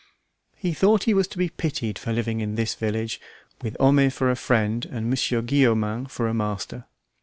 He 0.57 0.73
thought 0.73 1.03
he 1.03 1.13
was 1.13 1.27
to 1.27 1.37
be 1.37 1.47
pitied 1.49 1.99
for 1.99 2.11
living 2.11 2.41
in 2.41 2.55
this 2.55 2.73
village, 2.73 3.21
with 3.61 3.77
Homais 3.79 4.09
for 4.09 4.31
a 4.31 4.35
friend 4.35 4.83
and 4.85 5.11
Monsieru 5.13 5.45
Guillaumin 5.45 6.07
for 6.09 6.33
master. 6.33 6.85